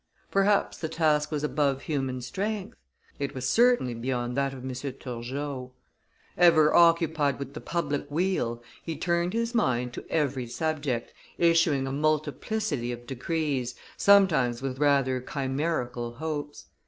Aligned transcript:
Perhaps 0.31 0.79
the 0.79 0.89
task 0.89 1.29
was 1.31 1.43
above 1.43 1.83
human 1.83 2.21
strength; 2.21 2.75
it 3.19 3.35
was 3.35 3.47
certainly 3.47 3.93
beyond 3.93 4.35
that 4.35 4.51
of 4.51 4.63
M. 4.65 4.71
Turgot. 4.73 5.69
Ever 6.35 6.73
occupied 6.73 7.37
with 7.37 7.53
the 7.53 7.61
public 7.61 8.09
weal, 8.09 8.63
he 8.81 8.97
turned 8.97 9.33
his 9.33 9.53
mind 9.53 9.93
to 9.93 10.03
every 10.09 10.47
subject, 10.47 11.13
issuing 11.37 11.85
a 11.85 11.91
multiplicity 11.91 12.91
of 12.91 13.05
decrees, 13.05 13.75
sometimes 13.95 14.59
with 14.59 14.79
rather 14.79 15.21
chimerical 15.21 16.13
hopes. 16.15 16.65